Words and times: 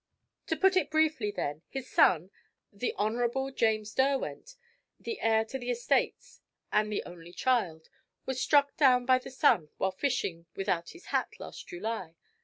To 0.47 0.57
put 0.57 0.75
it 0.75 0.89
briefly 0.89 1.29
then, 1.29 1.61
his 1.69 1.87
son, 1.87 2.31
the 2.73 2.91
Hon. 2.97 3.51
James 3.53 3.93
Derwent, 3.93 4.55
the 4.99 5.19
heir 5.19 5.45
to 5.45 5.59
the 5.59 5.69
estates 5.69 6.41
and 6.71 6.91
the 6.91 7.03
only 7.03 7.33
child, 7.33 7.87
was 8.25 8.41
struck 8.41 8.75
down 8.77 9.05
by 9.05 9.19
the 9.19 9.29
sun 9.29 9.69
while 9.77 9.91
fishing 9.91 10.47
without 10.55 10.89
his 10.89 11.05
hat 11.13 11.39
last 11.39 11.67
July. 11.67 12.15